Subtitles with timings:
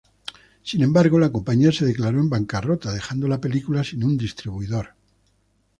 [0.63, 4.95] Sin embargo, la compañía se declaró en bancarrota, dejando la película sin un distribuidor.